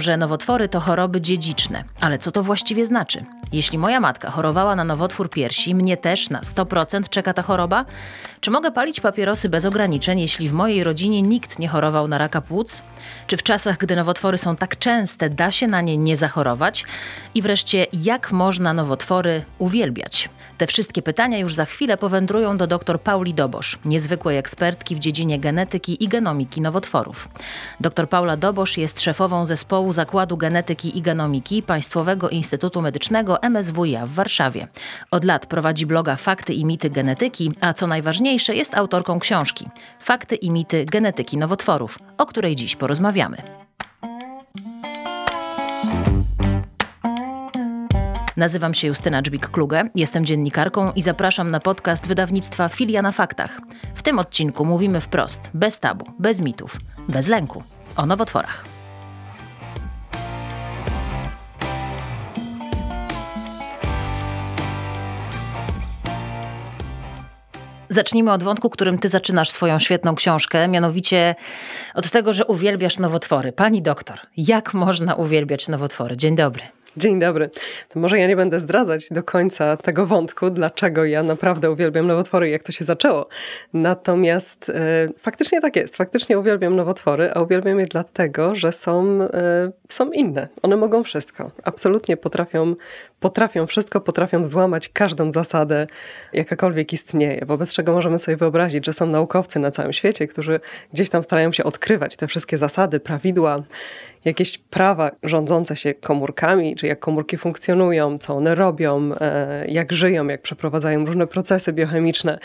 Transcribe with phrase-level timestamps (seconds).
[0.00, 1.84] że nowotwory to choroby dziedziczne.
[2.00, 3.24] Ale co to właściwie znaczy?
[3.52, 7.84] Jeśli moja matka chorowała na nowotwór piersi, mnie też na 100% czeka ta choroba?
[8.40, 12.40] Czy mogę palić papierosy bez ograniczeń, jeśli w mojej rodzinie nikt nie chorował na raka
[12.40, 12.82] płuc?
[13.26, 16.84] Czy w czasach, gdy nowotwory są tak częste, da się na nie nie zachorować?
[17.34, 20.28] I wreszcie, jak można nowotwory uwielbiać?
[20.60, 25.38] Te wszystkie pytania już za chwilę powędrują do dr Pauli Dobosz, niezwykłej ekspertki w dziedzinie
[25.38, 27.28] genetyki i genomiki nowotworów.
[27.80, 34.10] Dr Paula Dobosz jest szefową zespołu Zakładu Genetyki i Genomiki Państwowego Instytutu Medycznego MSWiA w
[34.10, 34.68] Warszawie.
[35.10, 39.68] Od lat prowadzi bloga Fakty i mity genetyki, a co najważniejsze jest autorką książki
[40.00, 43.36] Fakty i mity genetyki nowotworów, o której dziś porozmawiamy.
[48.36, 53.60] Nazywam się Justyna Dżbik-Kluge, jestem dziennikarką i zapraszam na podcast wydawnictwa Filia na Faktach.
[53.94, 56.76] W tym odcinku mówimy wprost, bez tabu, bez mitów,
[57.08, 57.62] bez lęku,
[57.96, 58.79] o nowotworach.
[67.92, 71.34] Zacznijmy od wątku, którym ty zaczynasz swoją świetną książkę, mianowicie
[71.94, 73.52] od tego, że uwielbiasz nowotwory.
[73.52, 76.16] Pani doktor, jak można uwielbiać nowotwory?
[76.16, 76.62] Dzień dobry.
[76.96, 77.50] Dzień dobry.
[77.88, 82.48] To może ja nie będę zdradzać do końca tego wątku, dlaczego ja naprawdę uwielbiam nowotwory
[82.48, 83.28] i jak to się zaczęło.
[83.72, 85.96] Natomiast e, faktycznie tak jest.
[85.96, 90.48] Faktycznie uwielbiam nowotwory, a uwielbiam je dlatego, że są, e, są inne.
[90.62, 91.50] One mogą wszystko.
[91.64, 92.74] Absolutnie potrafią,
[93.20, 95.86] potrafią wszystko, potrafią złamać każdą zasadę,
[96.32, 97.44] jakakolwiek istnieje.
[97.46, 100.60] Wobec czego możemy sobie wyobrazić, że są naukowcy na całym świecie, którzy
[100.92, 103.62] gdzieś tam starają się odkrywać te wszystkie zasady, prawidła
[104.24, 110.28] jakieś prawa rządzące się komórkami, czy jak komórki funkcjonują, co one robią, e, jak żyją,
[110.28, 112.38] jak przeprowadzają różne procesy biochemiczne.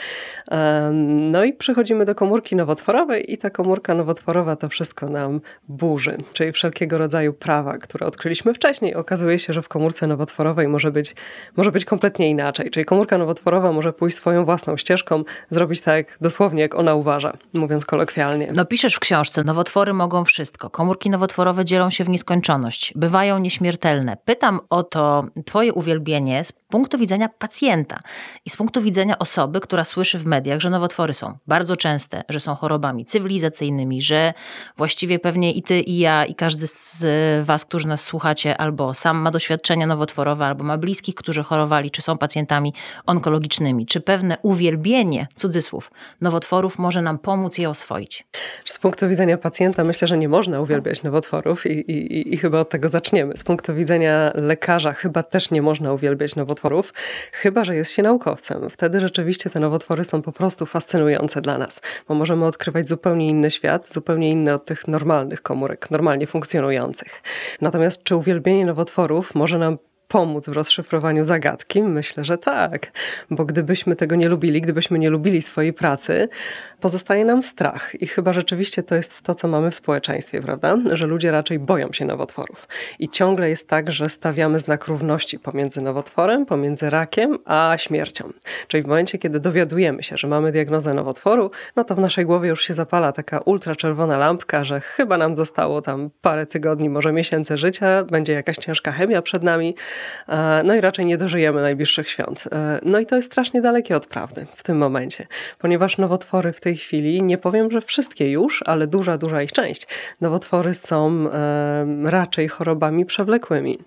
[1.02, 6.52] No i przechodzimy do komórki nowotworowej i ta komórka nowotworowa to wszystko nam burzy, czyli
[6.52, 8.96] wszelkiego rodzaju prawa, które odkryliśmy wcześniej.
[8.96, 11.16] Okazuje się, że w komórce nowotworowej może być,
[11.58, 16.62] może być kompletnie inaczej, czyli komórka nowotworowa może pójść swoją własną ścieżką, zrobić tak dosłownie,
[16.62, 18.52] jak ona uważa, mówiąc kolokwialnie.
[18.54, 20.70] No piszesz w książce, nowotwory mogą wszystko.
[20.70, 24.18] Komórki nowotworowe dzielą się w nieskończoność, bywają nieśmiertelne.
[24.26, 28.00] Pytam o to Twoje uwielbienie z punktu widzenia pacjenta
[28.46, 32.40] i z punktu widzenia osoby, która słyszy w mediach, że nowotwory są bardzo częste, że
[32.40, 34.34] są chorobami cywilizacyjnymi, że
[34.78, 37.06] właściwie pewnie i Ty, i ja, i każdy z
[37.46, 42.02] Was, którzy nas słuchacie, albo sam ma doświadczenia nowotworowe, albo ma bliskich, którzy chorowali, czy
[42.02, 42.74] są pacjentami
[43.06, 43.86] onkologicznymi.
[43.86, 45.92] Czy pewne uwielbienie, cudzysłów,
[46.22, 48.28] nowotworów może nam pomóc je oswoić?
[48.66, 52.70] Z punktu widzenia pacjenta myślę, że nie można uwielbiać nowotworów i, i, i chyba od
[52.70, 53.38] tego zaczniemy.
[53.38, 56.65] Z punktu widzenia lekarza chyba też nie można uwielbiać nowotworów,
[57.32, 58.70] chyba że jest się naukowcem.
[58.70, 63.52] Wtedy rzeczywiście te nowotwory są po prostu fascynujące dla nas, bo możemy odkrywać zupełnie inny
[63.52, 67.24] świat, zupełnie inny od tych normalnych komórek, normalnie funkcjonujących.
[67.62, 71.84] Natomiast czy uwielbienie nowotworów może nam pomóc w rozszyfrowaniu zagadki?
[71.84, 72.92] Myślę, że tak,
[73.30, 76.30] bo gdybyśmy tego nie lubili, gdybyśmy nie lubili swojej pracy,
[76.82, 78.02] pozostaje nam strach.
[78.02, 80.78] I chyba rzeczywiście to jest to, co mamy w społeczeństwie, prawda?
[80.94, 82.68] Że ludzie raczej boją się nowotworów.
[83.00, 88.30] I ciągle jest tak, że stawiamy znak równości pomiędzy nowotworem, pomiędzy rakiem, a śmiercią.
[88.68, 92.50] Czyli w momencie, kiedy dowiadujemy się, że mamy diagnozę nowotworu, no to w naszej głowie
[92.50, 97.58] już się zapala taka ultraczerwona lampka, że chyba nam zostało tam parę tygodni, może miesięcy
[97.58, 99.76] życia, będzie jakaś ciężka chemia przed nami,
[100.64, 102.44] no i raczej nie dożyjemy najbliższych świąt.
[102.52, 105.28] E, no i to jest strasznie dalekie od prawdy w tym momencie,
[105.60, 109.52] ponieważ nowotwory w tej tej chwili, nie powiem, że wszystkie już, ale duża, duża ich
[109.52, 109.88] część,
[110.22, 113.80] nowotwory są e, raczej chorobami przewlekłymi,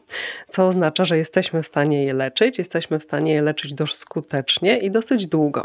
[0.49, 4.79] co oznacza, że jesteśmy w stanie je leczyć, jesteśmy w stanie je leczyć dość skutecznie
[4.79, 5.65] i dosyć długo.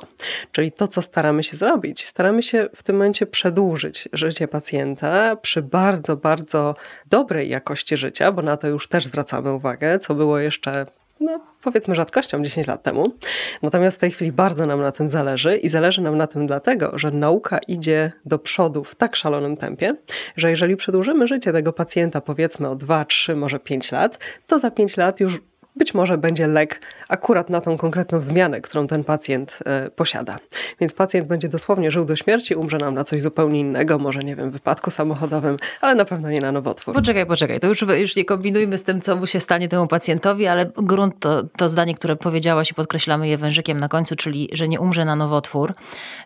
[0.51, 5.61] Czyli to, co staramy się zrobić, staramy się w tym momencie przedłużyć życie pacjenta przy
[5.61, 10.85] bardzo, bardzo dobrej jakości życia, bo na to już też zwracamy uwagę, co było jeszcze
[11.19, 13.13] no, powiedzmy rzadkością 10 lat temu.
[13.61, 16.91] Natomiast w tej chwili bardzo nam na tym zależy i zależy nam na tym dlatego,
[16.95, 19.95] że nauka idzie do przodu w tak szalonym tempie,
[20.35, 24.71] że jeżeli przedłużymy życie tego pacjenta powiedzmy o 2, 3, może 5 lat, to za
[24.71, 25.41] 5 lat już
[25.75, 30.37] być może będzie lek akurat na tą konkretną zmianę, którą ten pacjent e, posiada.
[30.79, 34.35] Więc pacjent będzie dosłownie żył do śmierci, umrze nam na coś zupełnie innego, może nie
[34.35, 36.93] wiem, wypadku samochodowym, ale na pewno nie na nowotwór.
[36.93, 40.47] Poczekaj, poczekaj, to już, już nie kombinujmy z tym, co mu się stanie temu pacjentowi,
[40.47, 44.67] ale grunt to, to zdanie, które powiedziałaś i podkreślamy je wężykiem na końcu, czyli, że
[44.67, 45.73] nie umrze na nowotwór.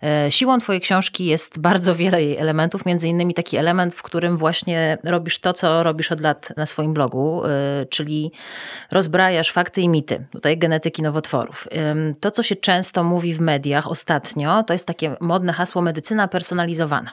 [0.03, 4.37] E, siłą twojej książki jest bardzo wiele jej elementów, między innymi taki element, w którym
[4.37, 8.31] właśnie robisz to, co robisz od lat na swoim blogu, e, czyli
[8.91, 11.67] rozbrajasz rozbrajasz fakty i mity, tutaj genetyki nowotworów.
[12.19, 17.11] To, co się często mówi w mediach ostatnio, to jest takie modne hasło medycyna personalizowana.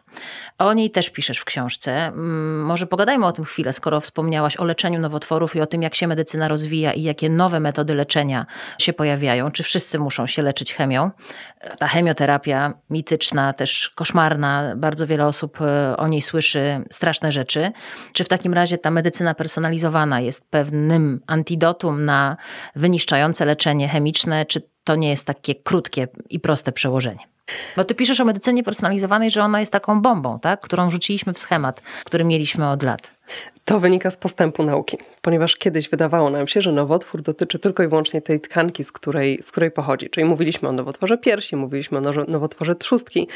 [0.59, 2.13] O niej też piszesz w książce.
[2.65, 6.07] Może pogadajmy o tym chwilę, skoro wspomniałaś o leczeniu nowotworów i o tym, jak się
[6.07, 8.47] medycyna rozwija i jakie nowe metody leczenia
[8.79, 9.51] się pojawiają.
[9.51, 11.11] Czy wszyscy muszą się leczyć chemią?
[11.79, 17.73] Ta chemioterapia mityczna, też koszmarna, bardzo wiele osób e, o niej słyszy straszne rzeczy.
[18.13, 22.14] Czy w takim razie ta medycyna personalizowana jest pewnym antidotum na
[22.77, 27.25] wyniszczające leczenie chemiczne, czy to nie jest takie krótkie i proste przełożenie?
[27.77, 30.61] Bo ty piszesz o medycynie personalizowanej, że ona jest taką bombą, tak?
[30.61, 33.11] którą wrzuciliśmy w schemat, który mieliśmy od lat.
[33.65, 37.89] To wynika z postępu nauki, ponieważ kiedyś wydawało nam się, że nowotwór dotyczy tylko i
[37.89, 40.11] wyłącznie tej tkanki, z której, z której pochodzi.
[40.11, 43.29] Czyli mówiliśmy o nowotworze piersi, mówiliśmy o nowotworze trzustki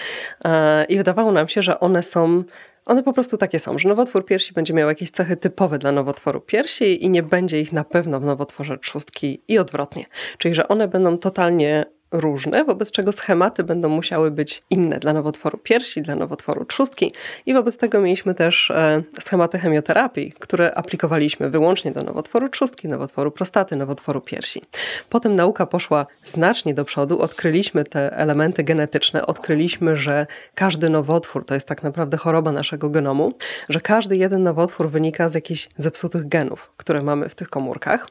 [0.45, 2.45] e, i wydawało nam się, że one są
[2.89, 6.41] one po prostu takie są, że nowotwór piersi będzie miał jakieś cechy typowe dla nowotworu
[6.41, 10.07] piersi i nie będzie ich na pewno w nowotworze trzustki i odwrotnie.
[10.39, 15.59] Czyli, że one będą totalnie różne, wobec czego schematy będą musiały być inne dla nowotworu
[15.59, 17.13] piersi, dla nowotworu trzustki
[17.47, 23.31] i wobec tego mieliśmy też e, schematy chemioterapii, które aplikowaliśmy wyłącznie do nowotworu trzustki, nowotworu
[23.31, 24.63] prostaty, nowotworu piersi.
[25.11, 31.55] Potem nauka poszła znacznie do przodu, odkryliśmy te elementy genetyczne, odkryliśmy, że każdy nowotwór to
[31.55, 33.33] jest tak naprawdę choroba naszego genomu,
[33.69, 38.09] że każdy jeden nowotwór wynika z jakichś zepsutych genów, które mamy w tych komórkach,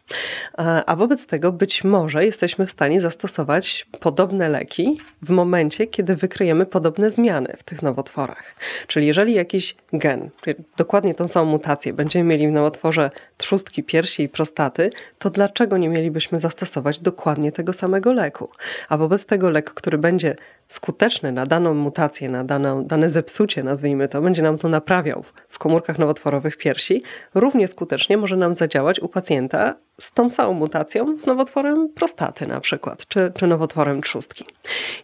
[0.58, 6.16] e, a wobec tego być może jesteśmy w stanie zastosować podobne leki w momencie, kiedy
[6.16, 8.56] wykryjemy podobne zmiany w tych nowotworach.
[8.88, 10.30] Czyli jeżeli jakiś gen,
[10.78, 15.90] dokładnie tą samą mutację będziemy mieli w nowotworze trzustki, piersi i prostaty, to dlaczego nie
[15.90, 18.50] mielibyśmy zastosować dokładnie tego samego leku?
[18.90, 20.36] A wobec tego lek, który będzie
[20.66, 25.60] skuteczny na daną mutację, na dane, dane zepsucie, nazwijmy to, będzie nam to naprawiał w
[25.60, 27.04] komórkach nowotworowych piersi,
[27.36, 32.60] równie skutecznie może nam zadziałać u pacjenta z tą samą mutacją, z nowotworem prostaty na
[32.60, 34.46] przykład, czy, czy nowotworem trzustki.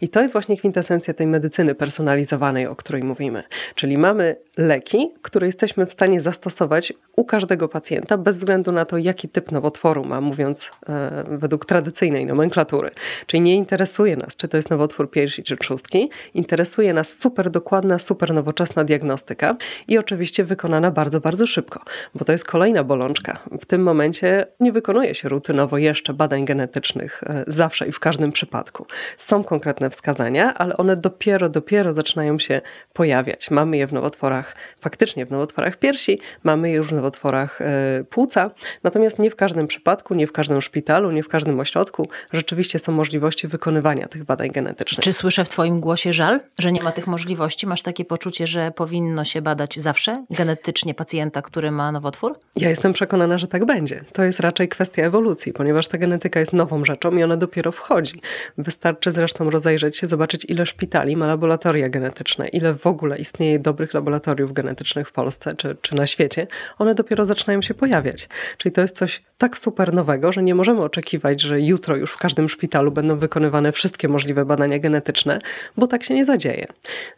[0.01, 3.44] I to jest właśnie kwintesencja tej medycyny personalizowanej, o której mówimy.
[3.75, 8.98] Czyli mamy leki, które jesteśmy w stanie zastosować u każdego pacjenta, bez względu na to,
[8.98, 12.92] jaki typ nowotworu ma, mówiąc e, według tradycyjnej nomenklatury.
[13.25, 16.10] Czyli nie interesuje nas, czy to jest nowotwór piersi, czy trzustki.
[16.34, 19.56] Interesuje nas super dokładna, super nowoczesna diagnostyka
[19.88, 21.80] i oczywiście wykonana bardzo, bardzo szybko,
[22.16, 23.40] bo to jest kolejna bolączka.
[23.62, 28.31] W tym momencie nie wykonuje się rutynowo jeszcze badań genetycznych e, zawsze i w każdym
[28.31, 28.85] przypadku.
[29.18, 32.62] Są konkretne wskazania, ale one dopiero, dopiero zaczynają się
[32.94, 33.51] pojawiać.
[33.51, 38.51] Mamy je w nowotworach, faktycznie w nowotworach piersi, mamy je już w nowotworach e, płuca,
[38.83, 42.91] natomiast nie w każdym przypadku, nie w każdym szpitalu, nie w każdym ośrodku rzeczywiście są
[42.91, 45.03] możliwości wykonywania tych badań genetycznych.
[45.03, 47.68] Czy słyszę w Twoim głosie żal, że nie ma tych możliwości?
[47.68, 52.39] Masz takie poczucie, że powinno się badać zawsze genetycznie pacjenta, który ma nowotwór?
[52.56, 54.03] Ja jestem przekonana, że tak będzie.
[54.13, 58.22] To jest raczej kwestia ewolucji, ponieważ ta genetyka jest nową rzeczą i ona dopiero wchodzi.
[58.58, 63.94] Wystarczy zresztą rozejrzeć się, zobaczyć, ile szpitali ma laboratoria genetyczne, ile w ogóle istnieje dobrych
[63.94, 66.48] laboratoriów genetycznych w Polsce czy, czy na świecie.
[66.80, 68.30] One dopiero zaczynają się pojawiać.
[68.58, 72.18] Czyli to jest coś tak super nowego, że nie możemy oczekiwać, że jutro już w
[72.18, 75.40] każdym szpitalu będą wykonywane wszystkie możliwe badania genetyczne,
[75.78, 76.68] bo tak się nie zadzieje.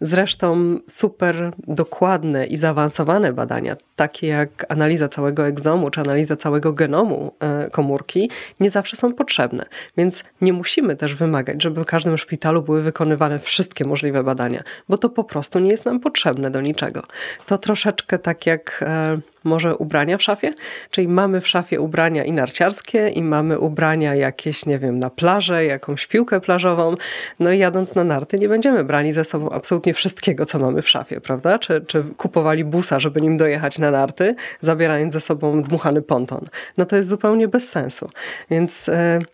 [0.02, 7.32] Zresztą super dokładne i zaawansowane badania, takie jak analiza całego egzomu czy analiza całego genomu
[7.72, 9.66] komórki, nie zawsze są potrzebne.
[9.98, 14.98] Więc nie musimy też wymagać, żeby w każdym szpitalu były wykonywane wszystkie możliwe badania, bo
[14.98, 17.04] to po prostu nie jest nam potrzebne do niczego.
[17.46, 20.54] To troszeczkę tak jak e, może ubrania w szafie,
[20.90, 25.66] czyli mamy w szafie ubrania i narciarskie i mamy ubrania jakieś, nie wiem, na plażę,
[25.66, 26.96] jakąś piłkę plażową,
[27.40, 30.90] no i jadąc na narty nie będziemy brali ze sobą absolutnie wszystkiego, co mamy w
[30.90, 31.60] szafie, prawda?
[31.60, 36.50] Czy, czy kupowali busa, żeby nim dojechać na narty, zabierając ze sobą dmuchany ponton.
[36.78, 38.10] No to jest zupełnie bez sensu.
[38.50, 38.94] Więc yy,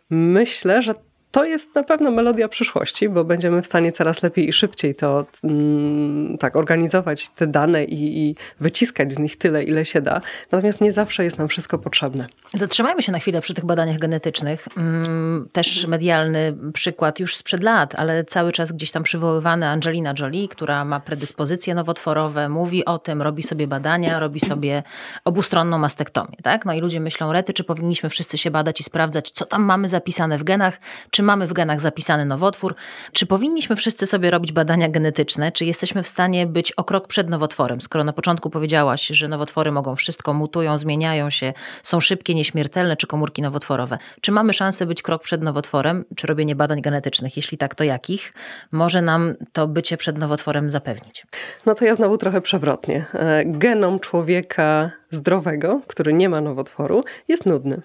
[0.09, 0.93] myślę, że
[1.31, 5.25] to jest na pewno melodia przyszłości, bo będziemy w stanie coraz lepiej i szybciej to
[5.43, 10.21] mm, tak organizować te dane i, i, wyciskać z nich tyle, ile się da.
[10.51, 12.27] Natomiast nie zawsze jest nam wszystko potrzebne.
[12.53, 14.67] Zatrzymajmy się na chwilę przy tych badaniach genetycznych.
[14.77, 20.47] Mm, też medialny przykład już sprzed lat, ale cały czas gdzieś tam przywoływany Angelina Jolie,
[20.47, 24.83] która ma predyspozycje nowotworowe, mówi o tym, robi sobie badania, robi sobie
[25.25, 26.37] obustronną mastektomię.
[26.43, 26.65] Tak?
[26.65, 29.87] No i ludzie myślą, rety, czy powinniśmy wszyscy się badać i sprawdzać, co tam mamy
[29.87, 30.79] zapisane w genach,
[31.11, 32.75] czy czy mamy w genach zapisany nowotwór,
[33.11, 37.29] czy powinniśmy wszyscy sobie robić badania genetyczne, czy jesteśmy w stanie być o krok przed
[37.29, 42.97] nowotworem, skoro na początku powiedziałaś, że nowotwory mogą wszystko, mutują, zmieniają się, są szybkie, nieśmiertelne,
[42.97, 43.97] czy komórki nowotworowe.
[44.21, 47.37] Czy mamy szansę być krok przed nowotworem, czy robienie badań genetycznych?
[47.37, 48.33] Jeśli tak, to jakich?
[48.71, 51.25] Może nam to bycie przed nowotworem zapewnić?
[51.65, 53.05] No to ja znowu trochę przewrotnie.
[53.13, 57.81] E, genom człowieka zdrowego, który nie ma nowotworu, jest nudny.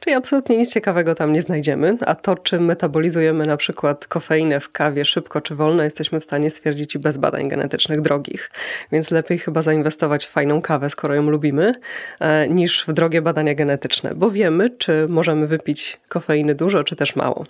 [0.00, 4.72] Czyli absolutnie nic ciekawego tam nie znajdziemy, a to, czy metabolizujemy na przykład kofeinę w
[4.72, 8.50] kawie szybko czy wolno, jesteśmy w stanie stwierdzić i bez badań genetycznych drogich.
[8.92, 11.74] Więc lepiej chyba zainwestować w fajną kawę, skoro ją lubimy,
[12.20, 17.16] e, niż w drogie badania genetyczne, bo wiemy, czy możemy wypić kofeiny dużo, czy też
[17.16, 17.46] mało.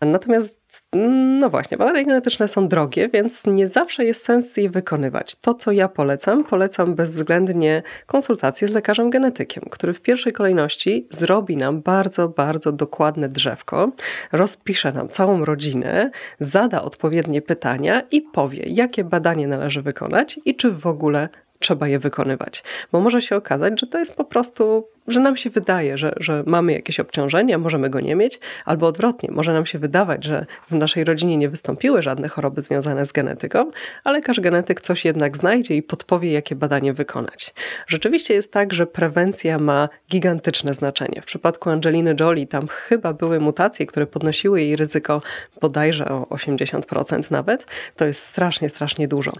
[0.00, 0.61] Natomiast
[0.94, 5.34] no właśnie, badania genetyczne są drogie, więc nie zawsze jest sens je wykonywać.
[5.34, 11.56] To, co ja polecam, polecam bezwzględnie konsultację z lekarzem genetykiem, który w pierwszej kolejności zrobi
[11.56, 13.92] nam bardzo, bardzo dokładne drzewko,
[14.32, 20.70] rozpisze nam całą rodzinę, zada odpowiednie pytania i powie, jakie badanie należy wykonać i czy
[20.70, 22.64] w ogóle trzeba je wykonywać.
[22.92, 26.42] Bo może się okazać, że to jest po prostu że nam się wydaje, że, że
[26.46, 30.74] mamy jakieś obciążenie, możemy go nie mieć, albo odwrotnie, może nam się wydawać, że w
[30.74, 33.70] naszej rodzinie nie wystąpiły żadne choroby związane z genetyką,
[34.04, 37.54] ale każdy genetyk coś jednak znajdzie i podpowie, jakie badanie wykonać.
[37.86, 41.22] Rzeczywiście jest tak, że prewencja ma gigantyczne znaczenie.
[41.22, 45.22] W przypadku Angeliny Jolie tam chyba były mutacje, które podnosiły jej ryzyko
[45.60, 47.66] bodajże o 80% nawet.
[47.96, 49.32] To jest strasznie, strasznie dużo.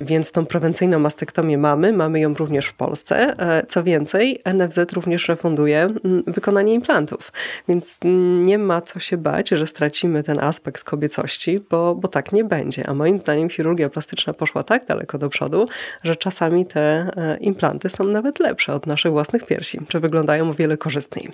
[0.00, 3.34] Więc tą prewencyjną mastektomię mamy, mamy ją również w Polsce.
[3.38, 7.32] E, co więcej, NFZ również również refunduje mm, wykonanie implantów.
[7.68, 7.98] Więc
[8.38, 12.86] nie ma co się bać, że stracimy ten aspekt kobiecości, bo, bo tak nie będzie.
[12.86, 15.68] A moim zdaniem chirurgia plastyczna poszła tak daleko do przodu,
[16.04, 20.54] że czasami te e, implanty są nawet lepsze od naszych własnych piersi, czy wyglądają o
[20.54, 21.28] wiele korzystniej.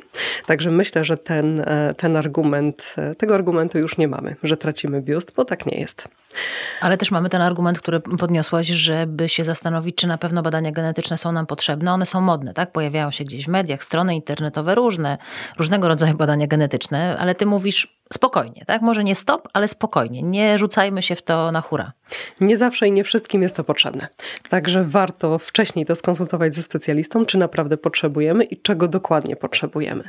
[0.47, 5.01] Także myślę, że ten, e, ten argument, e, tego argumentu już nie mamy, że tracimy
[5.03, 6.09] biust, bo tak nie jest.
[6.81, 11.19] Ale też mamy ten argument, który podniosłaś, żeby się zastanowić, czy na pewno badania genetyczne
[11.19, 11.93] są nam potrzebne.
[11.93, 12.73] One są modne, tak?
[12.73, 15.19] Pojawiają się gdzieś w mediach, strony internetowe, różne,
[15.59, 18.83] różnego rodzaju badania genetyczne, ale ty mówisz spokojnie, tak?
[18.83, 20.23] Może nie stop, ale spokojnie.
[20.23, 21.93] Nie rzucajmy się w to na hura.
[22.41, 24.07] Nie zawsze i nie wszystkim jest to potrzebne.
[24.49, 30.05] Także warto wcześniej to skonsultować ze specjalistą, czy naprawdę potrzebujemy i czego dokładnie potrzebujemy.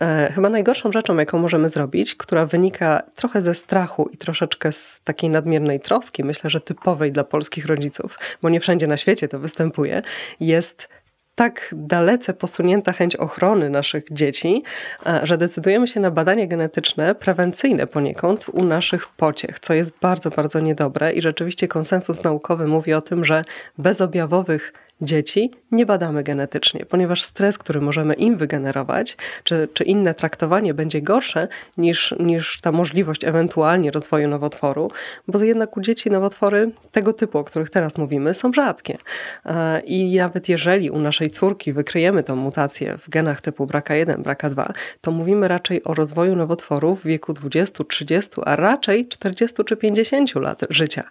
[0.00, 5.00] E, chyba najgorszą rzeczą, jaką możemy zrobić, która wynika trochę ze strachu i troszeczkę z
[5.04, 9.38] takiej nadmiernej troski, myślę, że typowej dla polskich rodziców, bo nie wszędzie na świecie to
[9.38, 10.02] występuje,
[10.40, 10.88] jest
[11.34, 14.62] tak dalece posunięta chęć ochrony naszych dzieci,
[15.06, 20.30] e, że decydujemy się na badania genetyczne, prewencyjne poniekąd u naszych pociech, co jest bardzo,
[20.30, 23.44] bardzo niedobre i rzeczywiście konsensus naukowy mówi o tym, że
[23.78, 30.74] bezobjawowych dzieci nie badamy genetycznie, ponieważ stres, który możemy im wygenerować, czy, czy inne traktowanie
[30.74, 34.90] będzie gorsze niż, niż ta możliwość ewentualnie rozwoju nowotworu,
[35.28, 38.98] bo jednak u dzieci nowotwory tego typu, o których teraz mówimy, są rzadkie.
[39.46, 44.72] E, I nawet jeżeli u naszej córki wykryjemy tą mutację w genach typu BRCA1, BRCA2,
[45.00, 50.34] to mówimy raczej o rozwoju nowotworu w wieku 20, 30, a raczej 40 czy 50
[50.34, 51.04] lat życia.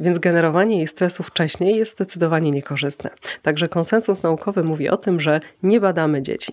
[0.00, 3.10] Więc generowanie jej stresu wcześniej jest zdecydowanie niekorzystne.
[3.42, 6.52] Także konsensus naukowy mówi o tym, że nie badamy dzieci.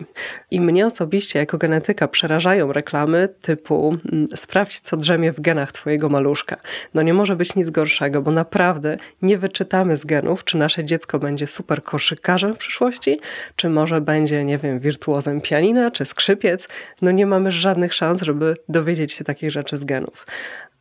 [0.51, 6.09] I mnie osobiście jako genetyka przerażają reklamy typu mm, sprawdź co drzemie w genach twojego
[6.09, 6.57] maluszka.
[6.93, 11.19] No nie może być nic gorszego, bo naprawdę nie wyczytamy z genów, czy nasze dziecko
[11.19, 13.19] będzie super koszykarzem w przyszłości,
[13.55, 16.67] czy może będzie, nie wiem, wirtuozem pianina, czy skrzypiec.
[17.01, 20.25] No nie mamy żadnych szans, żeby dowiedzieć się takich rzeczy z genów.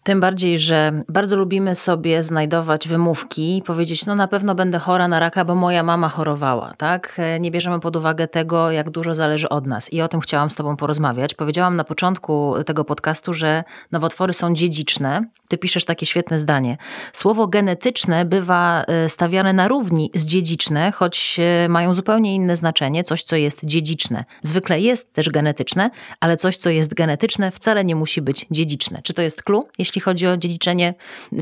[0.03, 5.09] Tym bardziej, że bardzo lubimy sobie znajdować wymówki i powiedzieć, no na pewno będę chora
[5.09, 7.21] na raka, bo moja mama chorowała, tak?
[7.41, 10.55] Nie bierzemy pod uwagę tego, jak dużo zależy od nas i o tym chciałam z
[10.55, 11.35] Tobą porozmawiać.
[11.35, 15.21] Powiedziałam na początku tego podcastu, że nowotwory są dziedziczne.
[15.49, 16.77] Ty piszesz takie świetne zdanie.
[17.13, 23.05] Słowo genetyczne bywa e, stawiane na równi z dziedziczne, choć e, mają zupełnie inne znaczenie,
[23.05, 24.25] coś, co jest dziedziczne.
[24.43, 25.91] Zwykle jest też genetyczne,
[26.21, 29.01] ale coś, co jest genetyczne, wcale nie musi być dziedziczne.
[29.03, 29.69] Czy to jest clue?
[29.79, 30.95] Jeśli jeśli chodzi o dziedziczenie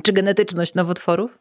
[0.02, 1.38] czy genetyczność nowotworów?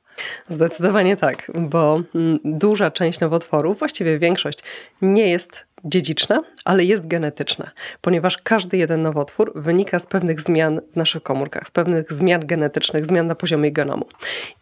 [0.47, 4.59] Zdecydowanie tak, bo mm, duża część nowotworów, właściwie większość,
[5.01, 7.71] nie jest dziedziczna, ale jest genetyczna,
[8.01, 13.05] ponieważ każdy jeden nowotwór wynika z pewnych zmian w naszych komórkach, z pewnych zmian genetycznych,
[13.05, 14.05] zmian na poziomie genomu.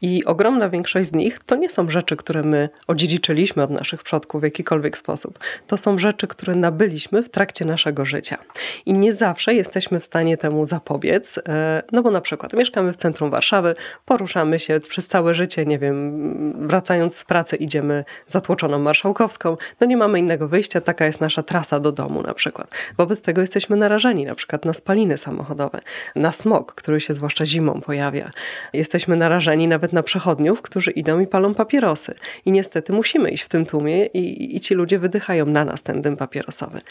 [0.02, 4.42] I ogromna większość z nich to nie są rzeczy, które my odziedziczyliśmy od naszych przodków
[4.42, 5.40] w jakikolwiek sposób.
[5.68, 8.38] To są rzeczy, które nabyliśmy w trakcie naszego życia.
[8.86, 12.96] I nie zawsze jesteśmy w stanie temu zapobiec, e, no bo na przykład mieszkamy w
[12.96, 19.58] centrum Warszawy, poruszamy się przez całe życie, nie wiem, wracając z pracy idziemy zatłoczoną marszałkowską,
[19.82, 22.72] no nie mamy innego wyjścia, taka jest nasza trasa do domu na przykład.
[22.98, 25.80] Wobec tego jesteśmy narażeni na przykład na spaliny samochodowe,
[26.16, 28.32] na smog, który się zwłaszcza zimą pojawia.
[28.74, 32.16] Jesteśmy narażeni nawet na przechodniów, którzy idą i palą papierosy.
[32.46, 36.02] I niestety musimy iść w tym tłumie i, i ci ludzie wydychają na nas ten
[36.02, 36.82] dym papierosowy.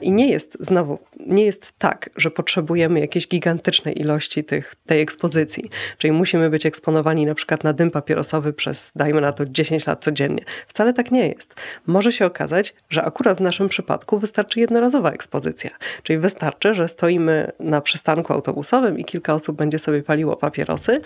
[0.00, 5.70] I nie jest znowu, nie jest tak, że potrzebujemy jakiejś gigantycznej ilości tych, tej ekspozycji.
[5.98, 10.04] Czyli musimy być eksponowani na przykład na dym papierosowy przez, dajmy na to, 10 lat
[10.04, 10.44] codziennie.
[10.66, 11.54] Wcale tak nie jest.
[11.86, 15.70] Może się okazać, że akurat w naszym przypadku wystarczy jednorazowa ekspozycja.
[16.02, 21.00] Czyli wystarczy, że stoimy na przystanku autobusowym i kilka osób będzie sobie paliło papierosy.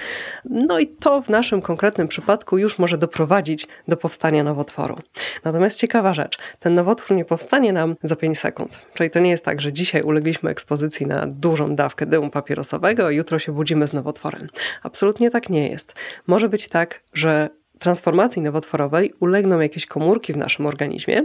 [0.44, 4.98] No i to w naszym konkretnym przypadku już może doprowadzić do powstania nowotworu.
[5.44, 8.86] Natomiast ciekawa rzecz, ten nowotwór nie powstanie nam za 5 sekund.
[8.94, 13.10] Czyli to nie jest tak, że dzisiaj ulegliśmy ekspozycji na dużą dawkę dymu papierosowego, a
[13.10, 14.48] jutro się budzimy z nowotworem.
[14.82, 15.94] Absolutnie tak nie jest.
[16.26, 17.48] Może być tak, że
[17.78, 21.22] transformacji nowotworowej ulegną jakieś komórki w naszym organizmie,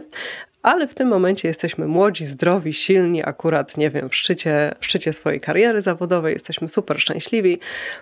[0.63, 5.13] ale w tym momencie jesteśmy młodzi, zdrowi, silni, akurat, nie wiem, w szczycie, w szczycie
[5.13, 7.59] swojej kariery zawodowej, jesteśmy super szczęśliwi,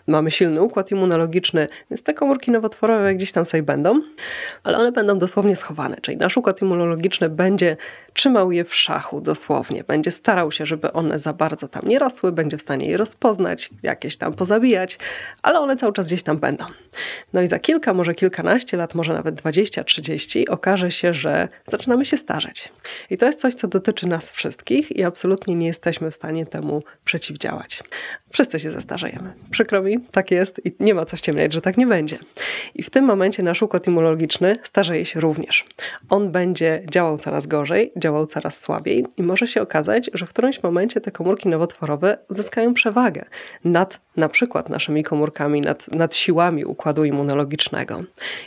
[0.07, 4.01] mamy silny układ immunologiczny, więc te komórki nowotworowe gdzieś tam sobie będą,
[4.63, 7.77] ale one będą dosłownie schowane, czyli nasz układ immunologiczny będzie
[8.13, 12.31] trzymał je w szachu dosłownie, będzie starał się, żeby one za bardzo tam nie rosły,
[12.31, 14.97] będzie w stanie je rozpoznać, jakieś tam pozabijać,
[15.41, 16.65] ale one cały czas gdzieś tam będą.
[17.33, 22.05] No i za kilka, może kilkanaście lat, może nawet 20, 30 okaże się, że zaczynamy
[22.05, 22.48] się starzeć
[23.09, 26.83] i to jest coś, co dotyczy nas wszystkich i absolutnie nie jesteśmy w stanie temu
[27.05, 27.83] przeciwdziałać.
[28.31, 29.33] Wszyscy się zestarzejemy.
[29.51, 32.17] Przykro mi, tak jest i nie ma co ściemniać, że tak nie będzie.
[32.75, 35.65] I w tym momencie nasz układ immunologiczny starzeje się również.
[36.09, 40.63] On będzie działał coraz gorzej, działał coraz słabiej i może się okazać, że w którymś
[40.63, 43.25] momencie te komórki nowotworowe zyskają przewagę
[43.63, 48.03] nad na przykład naszymi komórkami, nad, nad siłami układu immunologicznego.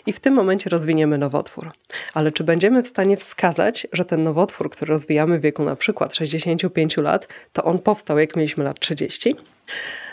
[0.06, 1.70] I w tym momencie rozwiniemy nowotwór.
[2.14, 6.14] Ale czy będziemy w stanie wskazać, że ten nowotwór, który rozwijamy w wieku na przykład
[6.14, 9.36] 65 lat, to on powstał jak mieliśmy lat 30?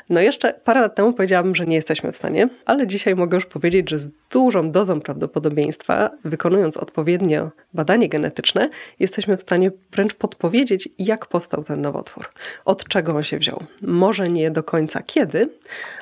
[0.09, 3.45] No jeszcze parę lat temu powiedziałabym, że nie jesteśmy w stanie, ale dzisiaj mogę już
[3.45, 10.89] powiedzieć, że z dużą dozą prawdopodobieństwa, wykonując odpowiednio badanie genetyczne, jesteśmy w stanie wręcz podpowiedzieć,
[10.99, 12.29] jak powstał ten nowotwór,
[12.65, 13.63] od czego on się wziął.
[13.81, 15.49] Może nie do końca kiedy,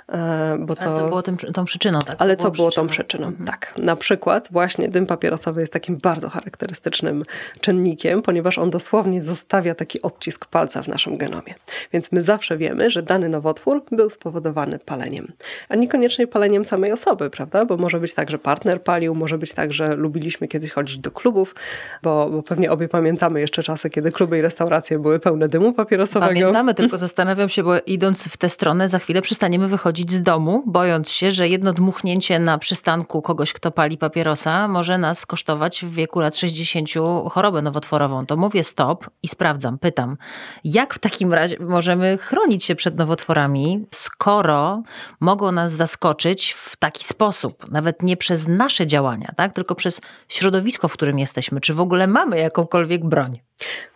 [0.09, 0.81] e, bo to...
[0.81, 1.99] A co było tym, tą przyczyną?
[1.99, 2.15] Tak?
[2.15, 2.87] Co ale było co było przyczyną?
[2.87, 3.27] tą przyczyną?
[3.27, 3.45] Mhm.
[3.45, 7.23] Tak, na przykład właśnie dym papierosowy jest takim bardzo charakterystycznym
[7.61, 11.55] czynnikiem, ponieważ on dosłownie zostawia taki odcisk palca w naszym genomie.
[11.93, 15.27] Więc my zawsze wiemy, że dany nowotwór był spowodowany paleniem.
[15.69, 17.65] A niekoniecznie paleniem samej osoby, prawda?
[17.65, 21.11] Bo może być tak, że partner palił, może być tak, że lubiliśmy kiedyś chodzić do
[21.11, 21.55] klubów,
[22.03, 26.33] bo, bo pewnie obie pamiętamy jeszcze czasy, kiedy kluby i restauracje były pełne dymu papierosowego.
[26.33, 30.63] Pamiętamy, tylko zastanawiam się, bo idąc w tę stronę, za chwilę przestaniemy wychodzić z domu,
[30.65, 35.93] bojąc się, że jedno dmuchnięcie na przystanku kogoś, kto pali papierosa, może nas kosztować w
[35.93, 36.89] wieku lat 60
[37.29, 38.25] chorobę nowotworową.
[38.25, 40.17] To mówię stop i sprawdzam, pytam,
[40.63, 44.83] jak w takim razie możemy chronić się przed nowotworami, skoro
[45.19, 50.87] mogą nas zaskoczyć w taki sposób, nawet nie przez nasze działania, tak, tylko przez środowisko,
[50.87, 51.61] w którym jesteśmy?
[51.61, 53.39] Czy w ogóle mamy jakąkolwiek broń?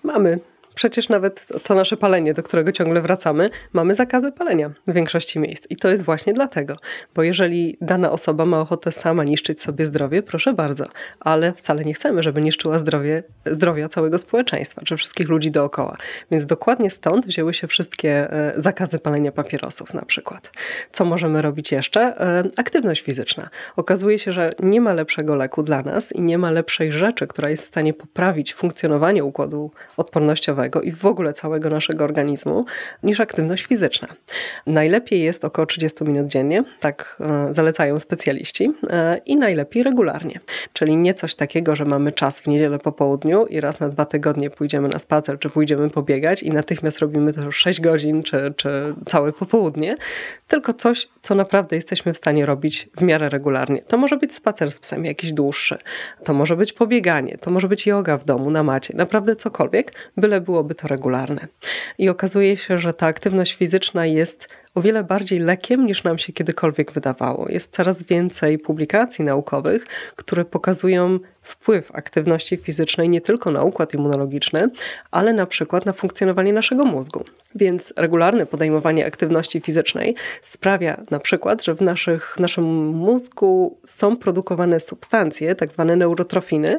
[0.03, 0.39] Mamy.
[0.75, 5.67] Przecież nawet to nasze palenie, do którego ciągle wracamy, mamy zakazy palenia w większości miejsc.
[5.69, 6.75] I to jest właśnie dlatego,
[7.15, 10.85] bo jeżeli dana osoba ma ochotę sama niszczyć sobie zdrowie, proszę bardzo,
[11.19, 15.97] ale wcale nie chcemy, żeby niszczyła zdrowie, zdrowia całego społeczeństwa, czy wszystkich ludzi dookoła.
[16.31, 20.51] Więc dokładnie stąd wzięły się wszystkie e, zakazy palenia papierosów na przykład.
[20.91, 22.01] Co możemy robić jeszcze?
[22.01, 23.49] E, aktywność fizyczna.
[23.75, 27.49] Okazuje się, że nie ma lepszego leku dla nas i nie ma lepszej rzeczy, która
[27.49, 32.65] jest w stanie poprawić funkcjonowanie układu odpornościowego i w ogóle całego naszego organizmu
[33.03, 34.07] niż aktywność fizyczna.
[34.67, 40.39] Najlepiej jest około 30 minut dziennie, tak e, zalecają specjaliści, e, i najlepiej regularnie.
[40.73, 44.05] Czyli nie coś takiego, że mamy czas w niedzielę po południu i raz na dwa
[44.05, 48.53] tygodnie pójdziemy na spacer, czy pójdziemy pobiegać i natychmiast robimy to już 6 godzin, czy,
[48.55, 49.95] czy całe popołudnie,
[50.47, 53.83] tylko coś, co naprawdę jesteśmy w stanie robić w miarę regularnie.
[53.83, 55.77] To może być spacer z psem jakiś dłuższy,
[56.23, 60.41] to może być pobieganie, to może być yoga w domu, na macie, naprawdę cokolwiek, byle
[60.51, 61.47] byłoby to regularne.
[61.97, 66.33] I okazuje się, że ta aktywność fizyczna jest o wiele bardziej lekiem niż nam się
[66.33, 67.49] kiedykolwiek wydawało.
[67.49, 74.67] Jest coraz więcej publikacji naukowych, które pokazują wpływ aktywności fizycznej nie tylko na układ immunologiczny,
[75.11, 77.23] ale na przykład na funkcjonowanie naszego mózgu.
[77.55, 84.79] Więc regularne podejmowanie aktywności fizycznej sprawia na przykład, że w naszych, naszym mózgu są produkowane
[84.79, 86.77] substancje, tak zwane neurotrofiny,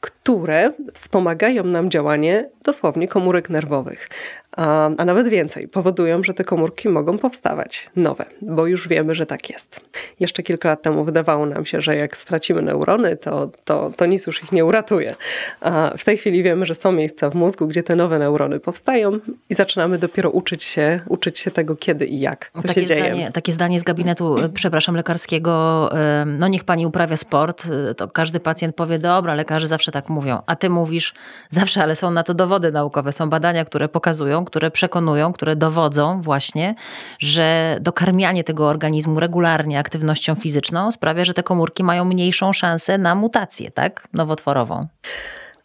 [0.00, 4.08] które wspomagają nam działanie dosłownie komórek nerwowych,
[4.56, 9.14] a, a nawet więcej, powodują, że te komórki mogą powstać powstawać nowe, bo już wiemy,
[9.14, 9.80] że tak jest.
[10.20, 14.26] Jeszcze kilka lat temu wydawało nam się, że jak stracimy neurony, to, to, to nic
[14.26, 15.14] już ich nie uratuje.
[15.60, 19.18] A w tej chwili wiemy, że są miejsca w mózgu, gdzie te nowe neurony powstają
[19.50, 23.04] i zaczynamy dopiero uczyć się, uczyć się tego, kiedy i jak to takie się dzieje.
[23.04, 25.90] Zdanie, takie zdanie z gabinetu, e, przepraszam, lekarskiego,
[26.26, 30.42] no niech pani uprawia sport, e, to każdy pacjent powie, dobra, lekarze zawsze tak mówią,
[30.46, 31.14] a ty mówisz,
[31.50, 36.20] zawsze, ale są na to dowody naukowe, są badania, które pokazują, które przekonują, które dowodzą
[36.22, 36.74] właśnie,
[37.20, 43.14] że dokarmianie tego organizmu regularnie aktywnością fizyczną sprawia, że te komórki mają mniejszą szansę na
[43.14, 44.86] mutację, tak, nowotworową.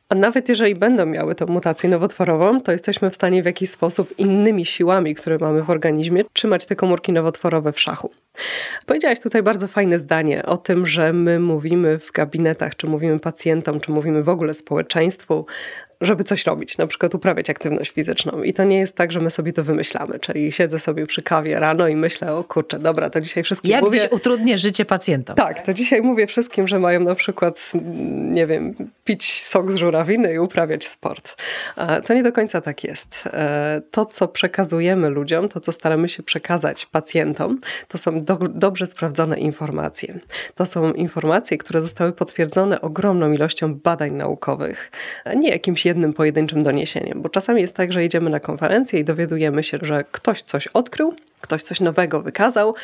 [0.09, 4.19] A nawet jeżeli będą miały tę mutację nowotworową, to jesteśmy w stanie w jakiś sposób
[4.19, 8.11] innymi siłami, które mamy w organizmie, trzymać te komórki nowotworowe w szachu.
[8.85, 13.79] Powiedziałaś tutaj bardzo fajne zdanie o tym, że my mówimy w gabinetach, czy mówimy pacjentom,
[13.79, 15.45] czy mówimy w ogóle społeczeństwu
[16.05, 18.43] żeby coś robić, na przykład uprawiać aktywność fizyczną.
[18.43, 21.59] I to nie jest tak, że my sobie to wymyślamy, czyli siedzę sobie przy kawie
[21.59, 24.09] rano i myślę, o kurczę, dobra, to dzisiaj wszystkim Jak mówię...
[24.09, 25.35] utrudnię życie pacjentom.
[25.35, 27.71] Tak, to dzisiaj mówię wszystkim, że mają na przykład,
[28.31, 31.35] nie wiem, pić sok z żurawiny i uprawiać sport.
[32.05, 33.23] To nie do końca tak jest.
[33.33, 38.85] E, to, co przekazujemy ludziom, to, co staramy się przekazać pacjentom, to są do, dobrze
[38.85, 40.19] sprawdzone informacje.
[40.55, 44.91] To są informacje, które zostały potwierdzone ogromną ilością badań naukowych,
[45.25, 49.03] a nie jakimś jednym pojedynczym doniesieniem, bo czasami jest tak, że idziemy na konferencję i
[49.03, 52.75] dowiadujemy się, że ktoś coś odkrył, ktoś coś nowego wykazał,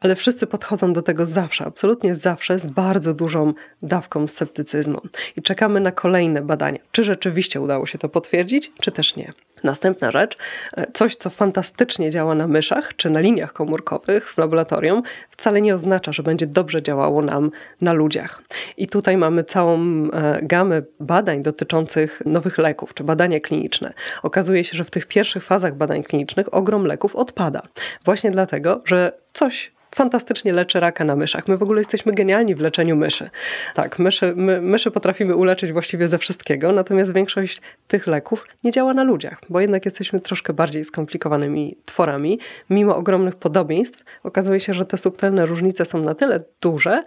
[0.00, 5.00] ale wszyscy podchodzą do tego zawsze, absolutnie zawsze z bardzo dużą dawką sceptycyzmu
[5.36, 9.32] i czekamy na kolejne badania, czy rzeczywiście udało się to potwierdzić, czy też nie.
[9.64, 10.36] Następna rzecz,
[10.76, 15.74] e, coś co fantastycznie działa na myszach czy na liniach komórkowych w laboratorium, wcale nie
[15.74, 18.42] oznacza, że będzie dobrze działało nam na ludziach.
[18.76, 23.92] I tutaj mamy całą e, gamę badań dotyczących nowych leków czy badania kliniczne.
[24.22, 27.62] Okazuje się, że w tych pierwszych fazach badań klinicznych ogrom leków odpada.
[28.04, 31.48] Właśnie dlatego, że coś fantastycznie leczy raka na myszach.
[31.48, 33.30] My w ogóle jesteśmy genialni w leczeniu myszy.
[33.74, 38.94] Tak, myszy, my, myszy potrafimy uleczyć właściwie ze wszystkiego, natomiast większość tych leków nie działa
[38.94, 42.38] na ludziach, bo jednak jesteśmy troszkę bardziej skomplikowanymi tworami.
[42.70, 47.02] Mimo ogromnych podobieństw okazuje się, że te subtelne różnice są na tyle duże,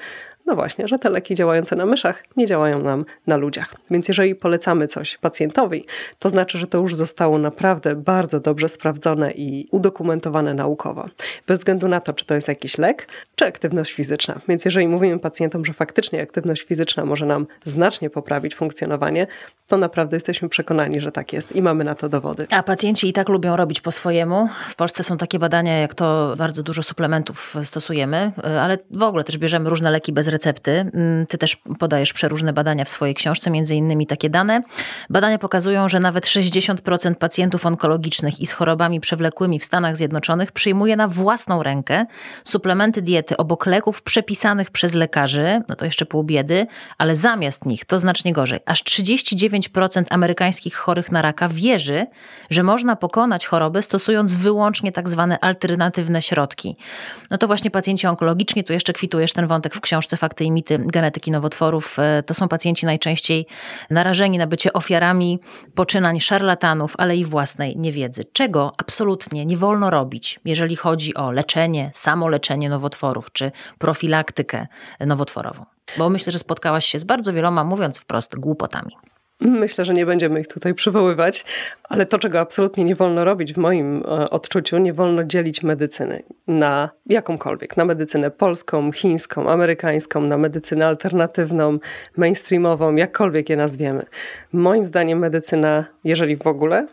[0.51, 3.75] no właśnie, że te leki działające na myszach nie działają nam na ludziach.
[3.91, 5.85] Więc jeżeli polecamy coś pacjentowi,
[6.19, 11.05] to znaczy, że to już zostało naprawdę bardzo dobrze sprawdzone i udokumentowane naukowo.
[11.47, 14.41] Bez względu na to, czy to jest jakiś lek, czy aktywność fizyczna.
[14.47, 19.27] Więc jeżeli mówimy pacjentom, że faktycznie aktywność fizyczna może nam znacznie poprawić funkcjonowanie,
[19.67, 22.47] to naprawdę jesteśmy przekonani, że tak jest i mamy na to dowody.
[22.49, 24.49] A pacjenci i tak lubią robić po swojemu.
[24.69, 29.37] W Polsce są takie badania, jak to bardzo dużo suplementów stosujemy, ale w ogóle też
[29.37, 30.40] bierzemy różne leki bez recepty.
[30.47, 34.61] Mm, ty też podajesz przeróżne badania w swojej książce, między innymi takie dane.
[35.09, 40.95] Badania pokazują, że nawet 60% pacjentów onkologicznych i z chorobami przewlekłymi w Stanach Zjednoczonych przyjmuje
[40.95, 42.05] na własną rękę
[42.43, 47.85] suplementy diety obok leków przepisanych przez lekarzy, no to jeszcze pół biedy, ale zamiast nich
[47.85, 48.59] to znacznie gorzej.
[48.65, 52.05] Aż 39% amerykańskich chorych na raka wierzy,
[52.49, 56.75] że można pokonać chorobę stosując wyłącznie tak zwane alternatywne środki.
[57.31, 60.77] No to właśnie pacjenci onkologiczni, tu jeszcze kwitujesz ten wątek w książce Fakty i mity
[60.77, 61.99] genetyki nowotworów.
[61.99, 63.45] E, to są pacjenci najczęściej
[63.89, 65.39] narażeni na bycie ofiarami
[65.75, 68.23] poczynań szarlatanów, ale i własnej niewiedzy.
[68.33, 74.67] Czego absolutnie nie wolno robić, jeżeli chodzi o leczenie, samoleczenie nowotworów czy profilaktykę
[74.99, 75.65] nowotworową?
[75.97, 78.97] Bo myślę, że spotkałaś się z bardzo wieloma, mówiąc wprost, głupotami.
[79.41, 81.45] Myślę, że nie będziemy ich tutaj przywoływać,
[81.89, 86.23] ale to, czego absolutnie nie wolno robić w moim e, odczuciu, nie wolno dzielić medycyny
[86.47, 91.79] na jakąkolwiek, na medycynę polską, chińską, amerykańską, na medycynę alternatywną,
[92.17, 94.05] mainstreamową, jakkolwiek je nazwiemy.
[94.53, 96.87] Moim zdaniem medycyna, jeżeli w ogóle,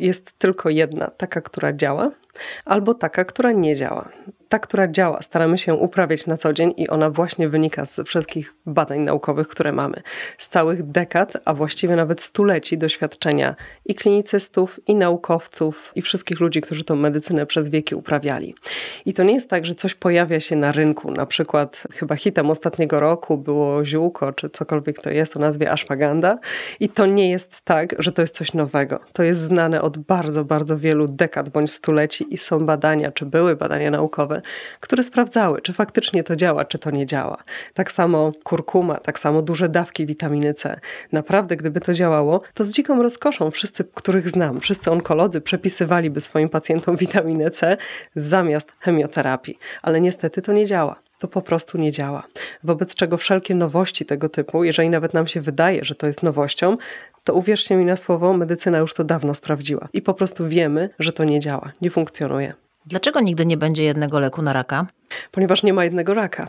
[0.00, 2.10] jest tylko jedna, taka, która działa,
[2.64, 4.08] albo taka, która nie działa
[4.52, 8.54] ta, która działa, staramy się uprawiać na co dzień i ona właśnie wynika z wszystkich
[8.66, 10.02] badań naukowych, które mamy.
[10.38, 16.60] Z całych dekad, a właściwie nawet stuleci doświadczenia i klinicystów, i naukowców, i wszystkich ludzi,
[16.60, 18.54] którzy tą medycynę przez wieki uprawiali.
[19.06, 21.10] I to nie jest tak, że coś pojawia się na rynku.
[21.10, 26.38] Na przykład chyba hitem ostatniego roku było ziółko, czy cokolwiek to jest o nazwie ashwagandha.
[26.80, 29.00] I to nie jest tak, że to jest coś nowego.
[29.12, 33.56] To jest znane od bardzo, bardzo wielu dekad bądź stuleci i są badania, czy były
[33.56, 34.42] badania naukowe,
[34.80, 37.44] które sprawdzały, czy faktycznie to działa, czy to nie działa.
[37.74, 40.80] Tak samo kurkuma, tak samo duże dawki witaminy C.
[41.12, 46.48] Naprawdę, gdyby to działało, to z dziką rozkoszą wszyscy, których znam, wszyscy onkolodzy przepisywaliby swoim
[46.48, 47.76] pacjentom witaminę C
[48.16, 49.58] zamiast chemioterapii.
[49.82, 52.22] Ale niestety to nie działa to po prostu nie działa.
[52.64, 56.76] Wobec czego wszelkie nowości tego typu, jeżeli nawet nam się wydaje, że to jest nowością,
[57.24, 61.12] to uwierzcie mi na słowo, medycyna już to dawno sprawdziła i po prostu wiemy, że
[61.12, 62.54] to nie działa, nie funkcjonuje.
[62.86, 64.86] Dlaczego nigdy nie będzie jednego leku na raka?
[65.30, 66.48] Ponieważ nie ma jednego raka.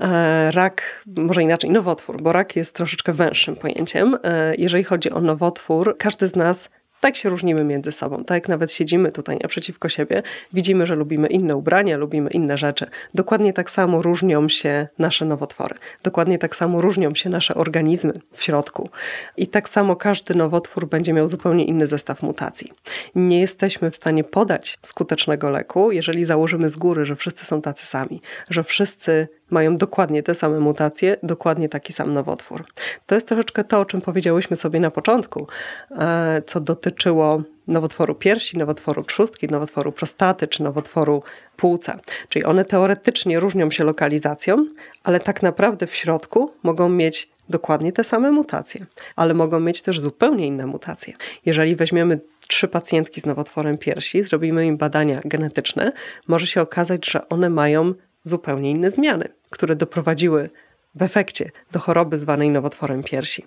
[0.00, 4.18] E, rak, może inaczej, nowotwór, bo rak jest troszeczkę węższym pojęciem.
[4.24, 8.24] E, jeżeli chodzi o nowotwór, każdy z nas tak się różnimy między sobą.
[8.24, 12.86] Tak jak nawet siedzimy tutaj naprzeciwko siebie, widzimy, że lubimy inne ubrania, lubimy inne rzeczy.
[13.14, 15.74] Dokładnie tak samo różnią się nasze nowotwory.
[16.02, 18.90] Dokładnie tak samo różnią się nasze organizmy w środku.
[19.36, 22.72] I tak samo każdy nowotwór będzie miał zupełnie inny zestaw mutacji.
[23.14, 27.86] Nie jesteśmy w stanie podać skutecznego leku, jeżeli założymy z góry, że wszyscy są tacy
[27.86, 32.64] sami, że wszyscy mają dokładnie te same mutacje, dokładnie taki sam nowotwór.
[33.06, 35.46] To jest troszeczkę to, o czym powiedziałyśmy sobie na początku,
[35.90, 41.22] e, co dotyczyło nowotworu piersi, nowotworu trzustki, nowotworu prostaty czy nowotworu
[41.56, 41.98] płuca.
[42.28, 44.66] Czyli one teoretycznie różnią się lokalizacją,
[45.04, 50.00] ale tak naprawdę w środku mogą mieć dokładnie te same mutacje, ale mogą mieć też
[50.00, 51.14] zupełnie inne mutacje.
[51.46, 55.92] Jeżeli weźmiemy trzy pacjentki z nowotworem piersi, zrobimy im badania genetyczne,
[56.28, 60.50] może się okazać, że one mają zupełnie inne zmiany, które doprowadziły
[60.94, 63.44] w efekcie do choroby zwanej nowotworem piersi.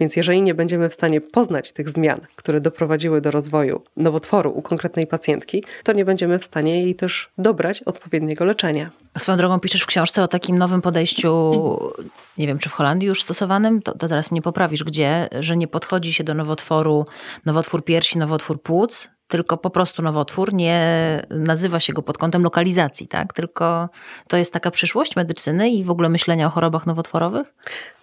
[0.00, 4.62] Więc jeżeli nie będziemy w stanie poznać tych zmian, które doprowadziły do rozwoju nowotworu u
[4.62, 8.90] konkretnej pacjentki, to nie będziemy w stanie jej też dobrać odpowiedniego leczenia.
[9.18, 11.52] Swoją drogą piszesz w książce o takim nowym podejściu,
[12.38, 15.68] nie wiem czy w Holandii już stosowanym, to, to zaraz mnie poprawisz, gdzie, że nie
[15.68, 17.04] podchodzi się do nowotworu,
[17.46, 20.80] nowotwór piersi, nowotwór płuc, tylko po prostu nowotwór, nie
[21.30, 23.32] nazywa się go pod kątem lokalizacji, tak?
[23.32, 23.88] Tylko
[24.28, 27.54] to jest taka przyszłość medycyny i w ogóle myślenia o chorobach nowotworowych?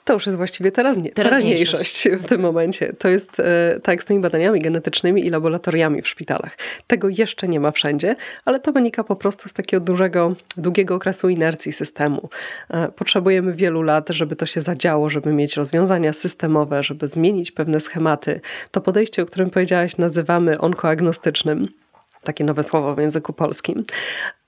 [0.03, 2.93] To już jest właściwie teraz nie, teraźniejszość w tym momencie.
[2.93, 6.57] To jest e, tak z tymi badaniami genetycznymi i laboratoriami w szpitalach.
[6.87, 11.29] Tego jeszcze nie ma wszędzie, ale to wynika po prostu z takiego dużego, długiego okresu
[11.29, 12.29] inercji systemu.
[12.69, 17.79] E, potrzebujemy wielu lat, żeby to się zadziało, żeby mieć rozwiązania systemowe, żeby zmienić pewne
[17.79, 18.41] schematy.
[18.71, 21.67] To podejście, o którym powiedziałaś, nazywamy onkoagnostycznym
[22.23, 23.83] takie nowe słowo w języku polskim.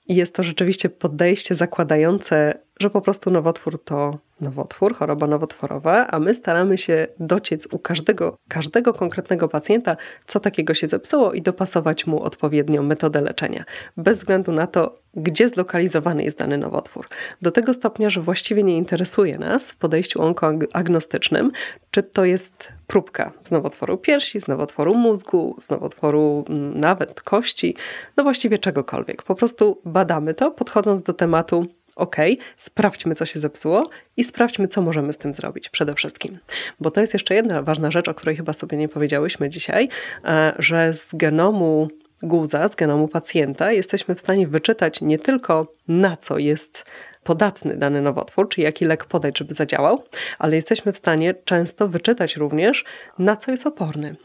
[0.08, 6.34] Jest to rzeczywiście podejście zakładające, że po prostu nowotwór to nowotwór, choroba nowotworowa, a my
[6.34, 12.22] staramy się dociec u każdego, każdego konkretnego pacjenta, co takiego się zepsuło i dopasować mu
[12.22, 13.64] odpowiednią metodę leczenia,
[13.96, 17.08] bez względu na to, gdzie zlokalizowany jest dany nowotwór.
[17.42, 21.52] Do tego stopnia, że właściwie nie interesuje nas w podejściu onkoagnostycznym,
[21.90, 27.76] czy to jest próbka z nowotworu piersi, z nowotworu mózgu, z nowotworu mm, nawet kości,
[28.16, 29.22] no właściwie czegokolwiek.
[29.22, 32.16] Po prostu badamy to, podchodząc do tematu ok,
[32.56, 36.38] sprawdźmy, co się zepsuło i sprawdźmy, co możemy z tym zrobić przede wszystkim.
[36.80, 39.88] Bo to jest jeszcze jedna ważna rzecz, o której chyba sobie nie powiedziałyśmy dzisiaj,
[40.24, 41.88] e, że z genomu
[42.22, 46.84] guza, z genomu pacjenta jesteśmy w stanie wyczytać nie tylko na co jest
[47.24, 50.04] podatny dany nowotwór, czy jaki lek podać, żeby zadziałał,
[50.38, 52.84] ale jesteśmy w stanie często wyczytać również,
[53.18, 54.16] na co jest oporny.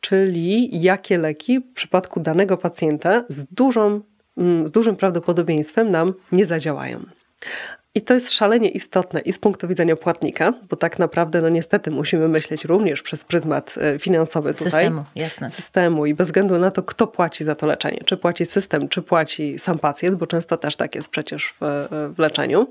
[0.00, 4.00] Czyli jakie leki w przypadku danego pacjenta z dużą
[4.64, 7.00] z dużym prawdopodobieństwem nam nie zadziałają.
[7.94, 11.90] I to jest szalenie istotne i z punktu widzenia płatnika, bo tak naprawdę, no niestety,
[11.90, 14.70] musimy myśleć również przez pryzmat e, finansowy tutaj.
[14.70, 15.50] Systemu, jasne.
[15.50, 18.00] Systemu i bez względu na to, kto płaci za to leczenie.
[18.04, 22.18] Czy płaci system, czy płaci sam pacjent, bo często też tak jest przecież w, w
[22.18, 22.66] leczeniu.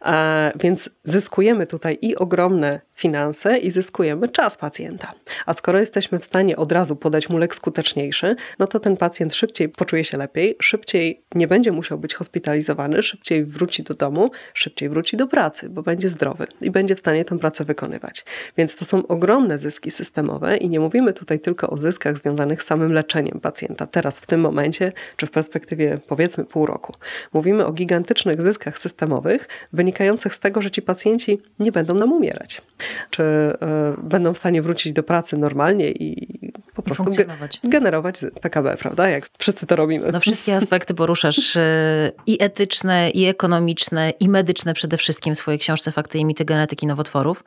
[0.00, 5.12] A, więc zyskujemy tutaj i ogromne finanse i zyskujemy czas pacjenta.
[5.46, 9.34] A skoro jesteśmy w stanie od razu podać mu lek skuteczniejszy, no to ten pacjent
[9.34, 14.30] szybciej poczuje się lepiej, szybciej nie będzie musiał być hospitalizowany, szybciej wróci do domu,
[14.62, 18.24] szybciej wróci do pracy, bo będzie zdrowy i będzie w stanie tę pracę wykonywać.
[18.56, 22.66] Więc to są ogromne zyski systemowe i nie mówimy tutaj tylko o zyskach związanych z
[22.66, 26.94] samym leczeniem pacjenta teraz, w tym momencie, czy w perspektywie powiedzmy pół roku.
[27.32, 32.62] Mówimy o gigantycznych zyskach systemowych wynikających z tego, że ci pacjenci nie będą nam umierać
[33.10, 33.56] czy y,
[34.02, 36.52] będą w stanie wrócić do pracy normalnie i
[36.94, 37.26] prostu ge
[37.64, 39.08] generować PKB, prawda?
[39.08, 40.12] Jak wszyscy to robimy.
[40.12, 45.60] No wszystkie aspekty poruszasz y, i etyczne, i ekonomiczne, i medyczne przede wszystkim w swojej
[45.60, 47.44] książce Fakty i mity genetyki nowotworów.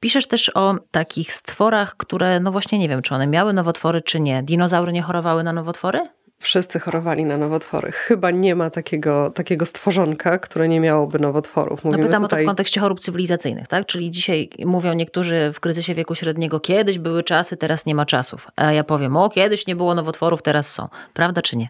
[0.00, 4.20] Piszesz też o takich stworach, które, no właśnie nie wiem, czy one miały nowotwory, czy
[4.20, 4.42] nie.
[4.42, 6.00] Dinozaury nie chorowały na nowotwory?
[6.44, 7.92] Wszyscy chorowali na nowotwory.
[7.92, 11.84] Chyba nie ma takiego, takiego stworzonka, które nie miałoby nowotworów.
[11.84, 12.38] No Mówimy no pytam tutaj...
[12.38, 13.86] o to w kontekście chorób cywilizacyjnych, tak?
[13.86, 18.48] Czyli dzisiaj mówią niektórzy w kryzysie wieku średniego, kiedyś były czasy, teraz nie ma czasów.
[18.56, 20.88] A ja powiem, o kiedyś nie było nowotworów, teraz są.
[21.14, 21.68] Prawda czy nie?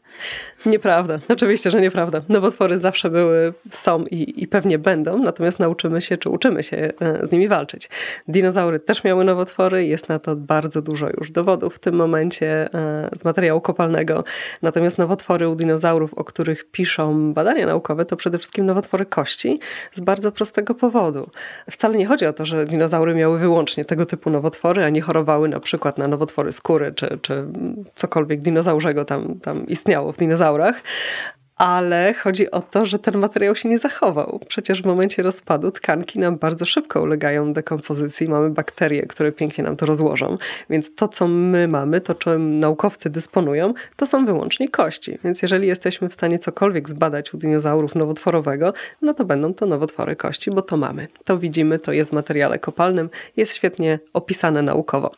[0.67, 1.19] Nieprawda.
[1.29, 2.21] Oczywiście, że nieprawda.
[2.29, 7.27] Nowotwory zawsze były, są i, i pewnie będą, natomiast nauczymy się, czy uczymy się e,
[7.27, 7.89] z nimi walczyć.
[8.29, 13.11] Dinozaury też miały nowotwory, jest na to bardzo dużo już dowodów w tym momencie e,
[13.17, 14.25] z materiału kopalnego.
[14.64, 19.61] Natomiast nowotwory u dinozaurów, o których piszą badania naukowe, to przede wszystkim nowotwory kości
[19.92, 21.31] z bardzo prostego powodu.
[21.70, 25.48] Wcale nie chodzi o to, że dinozaury miały wyłącznie tego typu nowotwory, a nie chorowały
[25.48, 27.44] na przykład na nowotwory skóry, czy, czy
[27.94, 30.83] cokolwiek dinozaurzego tam, tam istniało w dinozaurach
[31.57, 34.40] ale chodzi o to, że ten materiał się nie zachował.
[34.49, 39.77] Przecież w momencie rozpadu tkanki nam bardzo szybko ulegają dekompozycji, mamy bakterie, które pięknie nam
[39.77, 40.38] to rozłożą.
[40.71, 45.19] Więc to, co my mamy, to czym naukowcy dysponują, to są wyłącznie kości.
[45.25, 50.17] Więc jeżeli jesteśmy w stanie cokolwiek zbadać u dinozaurów nowotworowego, no to będą to nowotwory
[50.17, 51.09] kości, bo to mamy.
[51.25, 55.11] To widzimy, to jest w materiale kopalnym, jest świetnie opisane naukowo.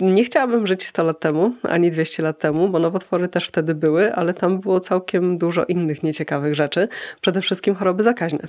[0.00, 4.14] Nie chciałabym żyć 100 lat temu, ani 200 lat temu, bo nowotwory też wtedy były,
[4.14, 6.88] ale tam było całkiem dużo innych nieciekawych rzeczy,
[7.20, 8.48] przede wszystkim choroby zakaźne.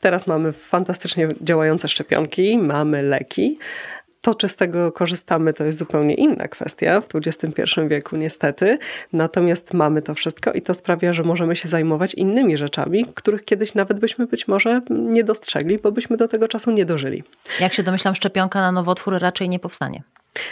[0.00, 3.58] Teraz mamy fantastycznie działające szczepionki, mamy leki.
[4.26, 8.78] To, czy z tego korzystamy, to jest zupełnie inna kwestia w XXI wieku, niestety.
[9.12, 13.74] Natomiast mamy to wszystko i to sprawia, że możemy się zajmować innymi rzeczami, których kiedyś
[13.74, 17.22] nawet byśmy być może nie dostrzegli, bo byśmy do tego czasu nie dożyli.
[17.60, 20.02] Jak się domyślam, szczepionka na nowotwór raczej nie powstanie.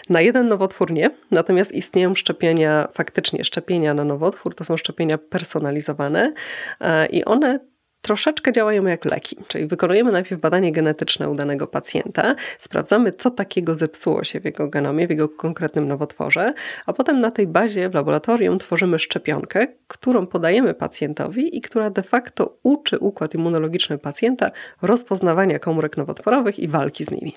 [0.09, 6.33] Na jeden nowotwór nie, natomiast istnieją szczepienia, faktycznie szczepienia na nowotwór, to są szczepienia personalizowane
[6.81, 7.61] e, i one
[8.05, 13.75] troszeczkę działają jak leki, czyli wykonujemy najpierw badanie genetyczne u danego pacjenta, sprawdzamy, co takiego
[13.75, 16.55] zepsuło się w jego genomie, w jego konkretnym nowotworze,
[16.87, 22.03] a potem na tej bazie w laboratorium tworzymy szczepionkę, którą podajemy pacjentowi i która de
[22.03, 24.51] facto uczy układ immunologiczny pacjenta
[24.83, 27.37] rozpoznawania komórek nowotworowych i walki z nimi.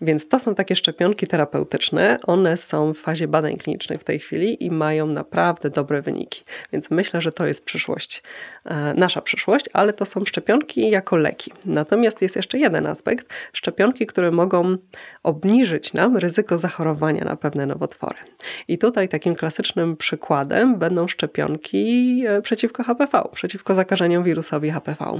[0.00, 4.64] Więc to są takie szczepionki terapeutyczne, one są w fazie badań klinicznych w tej chwili
[4.64, 6.44] i mają naprawdę dobre wyniki.
[6.72, 8.22] Więc myślę, że to jest przyszłość,
[8.64, 11.52] e, nasza przyszłość, ale to to są szczepionki jako leki.
[11.64, 14.76] Natomiast jest jeszcze jeden aspekt szczepionki, które mogą
[15.22, 18.16] obniżyć nam ryzyko zachorowania na pewne nowotwory.
[18.68, 25.16] I tutaj takim klasycznym przykładem będą szczepionki e, przeciwko HPV, przeciwko zakażeniom wirusowi HPV.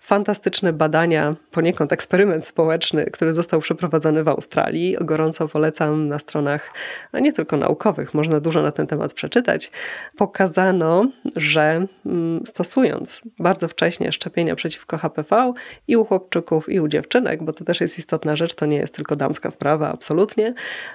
[0.00, 4.96] Fantastyczne badania, poniekąd eksperyment społeczny, który został przeprowadzony w Australii.
[5.00, 6.72] Gorąco polecam na stronach
[7.12, 9.70] nie tylko naukowych, można dużo na ten temat przeczytać.
[10.16, 15.52] Pokazano, że mm, stosując bardzo wcześnie szczepienia przeciwko HPV
[15.88, 18.94] i u chłopczyków, i u dziewczynek, bo to też jest istotna rzecz, to nie jest
[18.94, 20.54] tylko damska sprawa, absolutnie.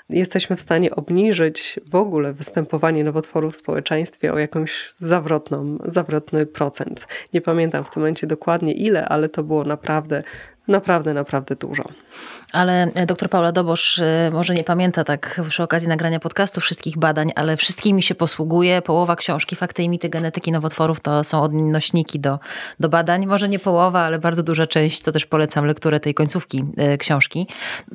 [0.09, 7.07] Jesteśmy w stanie obniżyć w ogóle występowanie nowotworów w społeczeństwie o jakąś zawrotną, zawrotny procent.
[7.33, 10.23] Nie pamiętam w tym momencie dokładnie ile, ale to było naprawdę
[10.67, 11.83] Naprawdę, naprawdę dużo.
[12.53, 16.97] Ale e, dr Paula Dobosz e, może nie pamięta tak przy okazji nagrania podcastu wszystkich
[16.97, 18.81] badań, ale wszystkimi się posługuje.
[18.81, 22.39] Połowa książki Fakty i mity genetyki nowotworów to są odnośniki do,
[22.79, 23.25] do badań.
[23.25, 25.01] Może nie połowa, ale bardzo duża część.
[25.01, 27.47] To też polecam lekturę tej końcówki e, książki.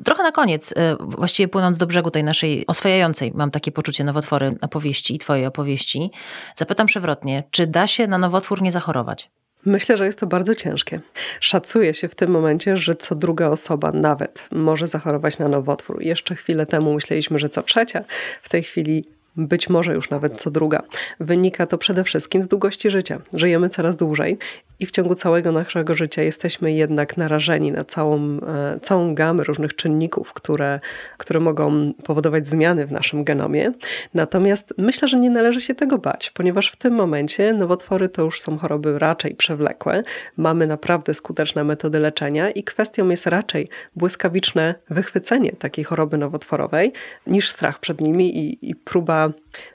[0.05, 5.15] Trochę na koniec, właściwie płynąc do brzegu tej naszej oswajającej, mam takie poczucie nowotwory opowieści
[5.15, 6.11] i twojej opowieści,
[6.55, 9.29] zapytam przewrotnie, czy da się na nowotwór nie zachorować?
[9.65, 10.99] Myślę, że jest to bardzo ciężkie.
[11.39, 16.01] Szacuje się w tym momencie, że co druga osoba nawet może zachorować na nowotwór.
[16.01, 18.03] Jeszcze chwilę temu myśleliśmy, że co trzecia.
[18.41, 19.05] W tej chwili
[19.47, 20.83] być może już nawet co druga.
[21.19, 23.21] Wynika to przede wszystkim z długości życia.
[23.33, 24.37] Żyjemy coraz dłużej
[24.79, 29.75] i w ciągu całego naszego życia jesteśmy jednak narażeni na całą, e, całą gamę różnych
[29.75, 30.79] czynników, które,
[31.17, 33.71] które mogą powodować zmiany w naszym genomie.
[34.13, 38.41] Natomiast myślę, że nie należy się tego bać, ponieważ w tym momencie nowotwory to już
[38.41, 40.03] są choroby raczej przewlekłe.
[40.37, 46.93] Mamy naprawdę skuteczne metody leczenia i kwestią jest raczej błyskawiczne wychwycenie takiej choroby nowotworowej
[47.27, 49.28] niż strach przed nimi i, i próba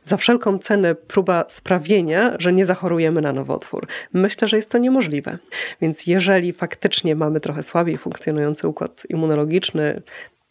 [0.05, 3.87] za wszelką cenę próba sprawienia, że nie zachorujemy na nowotwór.
[4.13, 5.39] Myślę, że jest to niemożliwe.
[5.81, 10.03] Więc jeżeli faktycznie mamy trochę słabiej funkcjonujący układ immunologiczny,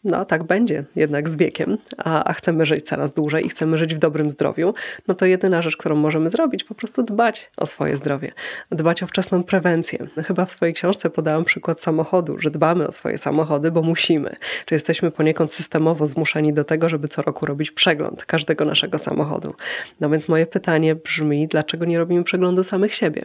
[0.04, 3.94] no tak będzie jednak z wiekiem, a, a, chcemy żyć coraz dłużej i chcemy żyć
[3.94, 4.74] w dobrym zdrowiu,
[5.08, 8.32] no to jedyna rzecz, którą możemy zrobić, po prostu dbać o swoje zdrowie,
[8.70, 10.06] dbać o wczesną prewencję.
[10.26, 14.36] Chyba w swojej książce podałam przykład samochodu, że dbamy o swoje samochody, bo musimy.
[14.64, 19.54] Czy jesteśmy poniekąd systemowo zmuszeni do tego, żeby co roku robić przegląd każdego naszego samochodu.
[20.00, 23.24] No więc moje pytanie brzmi, dlaczego nie robimy przeglądu samych siebie?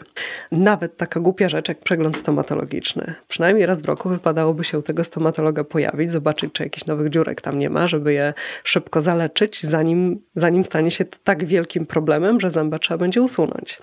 [0.51, 3.13] Nawet taka głupia rzecz jak przegląd stomatologiczny.
[3.27, 7.41] Przynajmniej raz w roku wypadałoby się u tego stomatologa pojawić, zobaczyć, czy jakichś nowych dziurek
[7.41, 12.51] tam nie ma, żeby je szybko zaleczyć, zanim, zanim stanie się tak wielkim problemem, że
[12.51, 13.79] zęba trzeba będzie usunąć.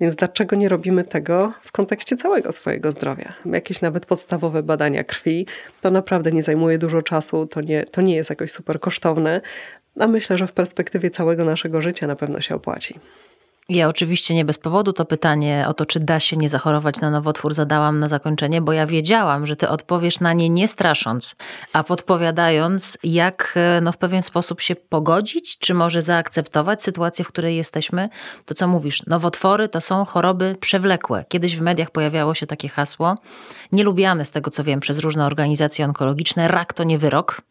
[0.00, 3.32] Więc dlaczego nie robimy tego w kontekście całego swojego zdrowia?
[3.44, 5.46] Jakieś nawet podstawowe badania krwi,
[5.80, 9.40] to naprawdę nie zajmuje dużo czasu, to nie, to nie jest jakoś super kosztowne,
[10.00, 12.94] a myślę, że w perspektywie całego naszego życia na pewno się opłaci.
[13.70, 17.10] Ja oczywiście nie bez powodu to pytanie o to, czy da się nie zachorować na
[17.10, 21.36] nowotwór, zadałam na zakończenie, bo ja wiedziałam, że ty odpowiesz na nie nie strasząc,
[21.72, 27.28] a podpowiadając, jak e, no, w pewien sposób się pogodzić, czy może zaakceptować sytuację, w
[27.28, 28.08] której jesteśmy.
[28.44, 31.24] To co mówisz, nowotwory to są choroby przewlekłe.
[31.28, 33.16] Kiedyś w mediach pojawiało się takie hasło,
[33.72, 37.42] nielubiane z tego co wiem przez różne organizacje onkologiczne, rak to nie wyrok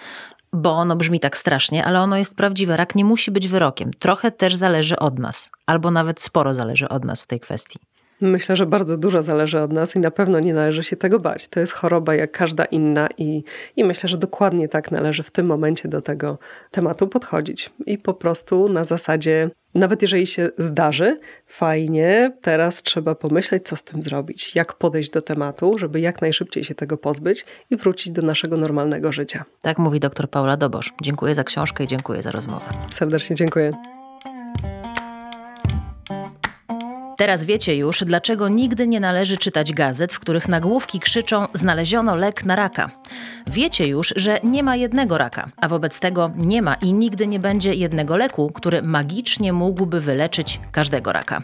[0.53, 2.77] bo ono brzmi tak strasznie, ale ono jest prawdziwe.
[2.77, 3.91] Rak nie musi być wyrokiem.
[3.99, 7.79] Trochę też zależy od nas, albo nawet sporo zależy od nas w tej kwestii.
[8.21, 11.47] Myślę, że bardzo dużo zależy od nas i na pewno nie należy się tego bać.
[11.47, 13.43] To jest choroba jak każda inna i,
[13.75, 16.37] i myślę, że dokładnie tak należy w tym momencie do tego
[16.71, 17.69] tematu podchodzić.
[17.85, 23.83] I po prostu na zasadzie, nawet jeżeli się zdarzy, fajnie, teraz trzeba pomyśleć, co z
[23.83, 28.21] tym zrobić, jak podejść do tematu, żeby jak najszybciej się tego pozbyć i wrócić do
[28.21, 29.45] naszego normalnego życia.
[29.61, 30.93] Tak mówi dr Paula Dobosz.
[31.01, 32.65] Dziękuję za książkę i dziękuję za rozmowę.
[32.91, 33.96] Serdecznie dziękuję.
[37.17, 42.45] Teraz wiecie już, dlaczego nigdy nie należy czytać gazet, w których nagłówki krzyczą: Znaleziono lek
[42.45, 42.89] na raka.
[43.47, 47.39] Wiecie już, że nie ma jednego raka, a wobec tego nie ma i nigdy nie
[47.39, 51.41] będzie jednego leku, który magicznie mógłby wyleczyć każdego raka.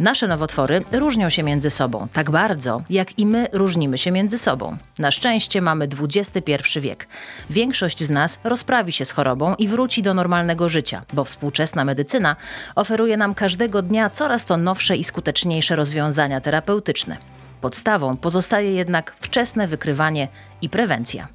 [0.00, 4.76] Nasze nowotwory różnią się między sobą tak bardzo, jak i my różnimy się między sobą.
[4.98, 7.08] Na szczęście mamy XXI wiek.
[7.50, 12.36] Większość z nas rozprawi się z chorobą i wróci do normalnego życia, bo współczesna medycyna
[12.74, 17.16] oferuje nam każdego dnia coraz to nowsze i skuteczniejsze rozwiązania terapeutyczne.
[17.60, 20.28] Podstawą pozostaje jednak wczesne wykrywanie
[20.62, 21.28] i prewencja.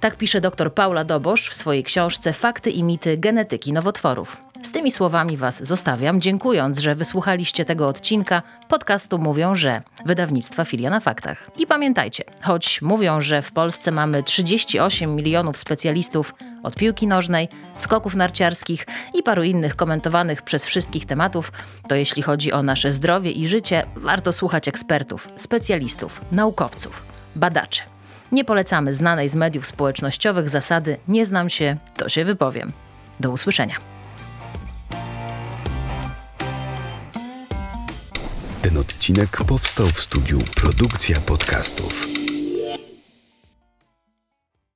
[0.00, 4.45] Tak pisze dr Paula Dobosz w swojej książce Fakty i mity genetyki nowotworów.
[4.62, 10.90] Z tymi słowami Was zostawiam, dziękując, że wysłuchaliście tego odcinka podcastu Mówią, że wydawnictwa Filia
[10.90, 11.46] na Faktach.
[11.58, 18.14] I pamiętajcie, choć mówią, że w Polsce mamy 38 milionów specjalistów od piłki nożnej, skoków
[18.14, 21.52] narciarskich i paru innych komentowanych przez wszystkich tematów,
[21.88, 27.02] to jeśli chodzi o nasze zdrowie i życie, warto słuchać ekspertów, specjalistów, naukowców,
[27.36, 27.82] badaczy.
[28.32, 32.72] Nie polecamy znanej z mediów społecznościowych zasady nie znam się, to się wypowiem.
[33.20, 33.95] Do usłyszenia.
[38.66, 42.25] Ten odcinek powstał w studiu Produkcja Podcastów.